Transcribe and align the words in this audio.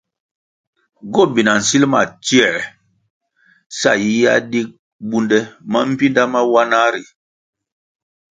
Gobina 1.13 1.51
nsilʼ 1.59 1.87
ma 1.91 2.01
tsioē 2.23 2.57
sa 3.79 3.91
yiyia 4.03 4.33
dig 4.51 4.69
bundè 5.09 5.39
mambpinda 5.71 6.23
mawanah 6.33 6.87
ri. 6.93 7.03